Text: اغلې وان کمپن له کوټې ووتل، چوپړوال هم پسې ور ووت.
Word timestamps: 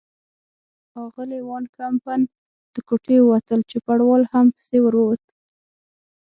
اغلې 1.03 1.39
وان 1.49 1.63
کمپن 1.77 2.21
له 2.73 2.79
کوټې 2.87 3.17
ووتل، 3.21 3.59
چوپړوال 3.69 4.23
هم 4.31 4.45
پسې 4.55 4.77
ور 4.81 4.95
ووت. 4.99 5.23